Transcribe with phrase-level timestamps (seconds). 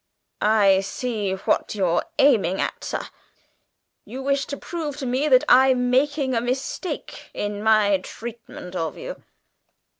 [0.41, 3.05] "I see what you're aiming at, sir.
[4.03, 8.97] You wish to prove to me that I'm making a mistake in my treatment of
[8.97, 9.21] you."